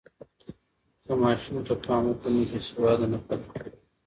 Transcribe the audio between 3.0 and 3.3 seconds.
نه